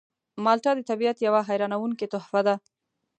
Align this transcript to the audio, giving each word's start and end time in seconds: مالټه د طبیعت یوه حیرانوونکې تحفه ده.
مالټه 0.43 0.71
د 0.75 0.81
طبیعت 0.89 1.17
یوه 1.27 1.41
حیرانوونکې 1.49 2.05
تحفه 2.13 2.41
ده. 2.47 2.55